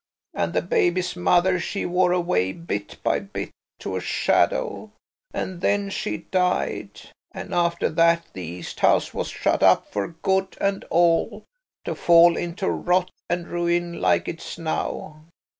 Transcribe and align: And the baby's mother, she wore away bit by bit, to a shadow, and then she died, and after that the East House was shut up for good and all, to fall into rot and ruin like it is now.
And 0.33 0.53
the 0.53 0.63
baby's 0.63 1.15
mother, 1.15 1.59
she 1.59 1.85
wore 1.85 2.11
away 2.11 2.53
bit 2.53 2.97
by 3.03 3.19
bit, 3.19 3.51
to 3.81 3.95
a 3.97 4.01
shadow, 4.01 4.89
and 5.31 5.61
then 5.61 5.91
she 5.91 6.25
died, 6.31 6.99
and 7.31 7.53
after 7.53 7.87
that 7.87 8.23
the 8.33 8.41
East 8.41 8.79
House 8.79 9.13
was 9.13 9.27
shut 9.27 9.61
up 9.61 9.91
for 9.91 10.07
good 10.23 10.57
and 10.59 10.85
all, 10.89 11.43
to 11.85 11.93
fall 11.93 12.35
into 12.35 12.67
rot 12.67 13.11
and 13.29 13.47
ruin 13.47 14.01
like 14.01 14.27
it 14.27 14.41
is 14.41 14.57
now. 14.57 15.21